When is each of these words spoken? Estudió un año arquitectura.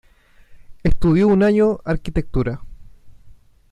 Estudió 0.81 1.27
un 1.27 1.43
año 1.43 1.79
arquitectura. 1.85 2.61